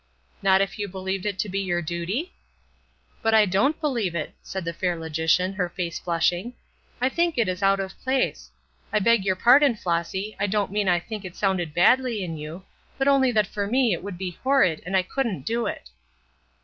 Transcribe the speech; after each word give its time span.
"Not 0.41 0.61
if 0.61 0.79
you 0.79 0.87
believed 0.87 1.27
it 1.27 1.37
to 1.37 1.47
be 1.47 1.59
your 1.59 1.83
duty?" 1.83 2.33
"But 3.21 3.35
I 3.35 3.45
don't 3.45 3.79
believe 3.79 4.15
it," 4.15 4.33
said 4.41 4.65
the 4.65 4.73
fair 4.73 4.95
logician, 4.97 5.53
her 5.53 5.69
face 5.69 5.99
flushing; 5.99 6.55
"I 6.99 7.07
think 7.07 7.37
it 7.37 7.47
is 7.47 7.61
out 7.61 7.79
of 7.79 7.95
place. 7.99 8.49
I 8.91 8.97
beg 8.97 9.23
your 9.23 9.35
pardon, 9.35 9.75
Flossy, 9.75 10.35
I 10.39 10.47
don't 10.47 10.71
mean 10.71 10.89
I 10.89 10.99
think 10.99 11.23
it 11.23 11.35
sounded 11.35 11.75
badly 11.75 12.23
in 12.23 12.35
you; 12.35 12.65
but 12.97 13.07
only 13.07 13.31
that 13.33 13.45
for 13.45 13.67
me 13.67 13.93
it 13.93 14.01
would 14.01 14.17
be 14.17 14.39
horrid, 14.41 14.81
and 14.87 14.97
I 14.97 15.03
couldn't 15.03 15.45
do 15.45 15.67
it." 15.67 15.91